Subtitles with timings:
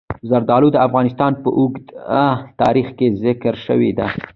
[0.29, 2.27] زردالو د افغانستان په اوږده
[2.61, 4.09] تاریخ کې ذکر شوی دی.